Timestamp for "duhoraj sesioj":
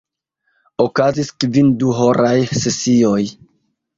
1.83-3.21